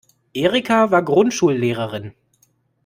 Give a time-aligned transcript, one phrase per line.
[0.33, 2.15] Erika war Grundschullehrerin.